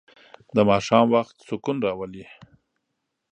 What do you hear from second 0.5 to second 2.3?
د ماښام وخت سکون راولي.